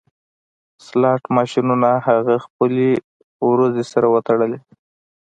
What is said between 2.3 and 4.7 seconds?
خپلې وروځې سره وتړلې